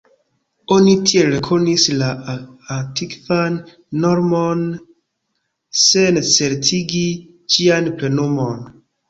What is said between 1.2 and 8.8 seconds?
rekonis la antikvan normon, sen certigi ĝian plenumon.